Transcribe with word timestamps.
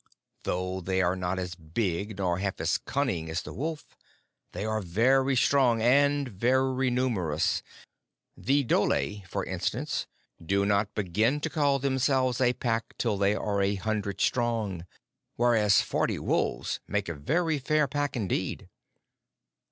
Though 0.45 0.81
they 0.81 1.03
are 1.03 1.15
not 1.15 1.37
as 1.37 1.53
big 1.53 2.17
nor 2.17 2.39
half 2.39 2.59
as 2.59 2.79
cunning 2.79 3.29
as 3.29 3.43
the 3.43 3.53
wolf, 3.53 3.85
they 4.51 4.65
are 4.65 4.81
very 4.81 5.35
strong 5.35 5.79
and 5.79 6.27
very 6.27 6.89
numerous. 6.89 7.61
The 8.35 8.63
dhole, 8.63 9.21
for 9.27 9.45
instance, 9.45 10.07
do 10.43 10.65
not 10.65 10.91
begin 10.95 11.39
to 11.41 11.51
call 11.51 11.77
themselves 11.77 12.41
a 12.41 12.53
pack 12.53 12.97
till 12.97 13.15
they 13.19 13.35
are 13.35 13.61
a 13.61 13.75
hundred 13.75 14.21
strong; 14.21 14.87
whereas 15.35 15.81
forty 15.83 16.17
wolves 16.17 16.79
make 16.87 17.07
a 17.07 17.13
very 17.13 17.59
fair 17.59 17.87
pack 17.87 18.15
indeed. 18.15 18.69